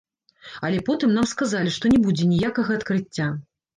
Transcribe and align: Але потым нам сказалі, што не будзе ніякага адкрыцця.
Але 0.69 0.79
потым 0.87 1.13
нам 1.19 1.27
сказалі, 1.33 1.73
што 1.77 1.85
не 1.97 1.99
будзе 2.07 2.31
ніякага 2.33 2.71
адкрыцця. 2.81 3.33